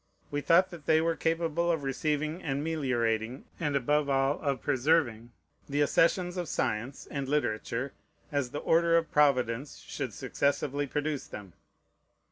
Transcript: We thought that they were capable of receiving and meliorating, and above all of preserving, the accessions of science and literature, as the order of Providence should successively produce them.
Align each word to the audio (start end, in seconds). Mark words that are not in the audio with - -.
We 0.31 0.41
thought 0.41 0.71
that 0.71 0.87
they 0.87 0.99
were 0.99 1.15
capable 1.15 1.71
of 1.71 1.83
receiving 1.83 2.41
and 2.41 2.63
meliorating, 2.63 3.45
and 3.59 3.75
above 3.75 4.09
all 4.09 4.39
of 4.39 4.59
preserving, 4.63 5.31
the 5.69 5.83
accessions 5.83 6.37
of 6.37 6.49
science 6.49 7.05
and 7.11 7.29
literature, 7.29 7.93
as 8.31 8.49
the 8.49 8.57
order 8.65 8.97
of 8.97 9.11
Providence 9.11 9.77
should 9.77 10.11
successively 10.15 10.87
produce 10.87 11.27
them. 11.27 11.53